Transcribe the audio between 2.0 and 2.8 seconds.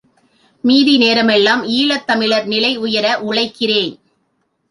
தமிழர் நிலை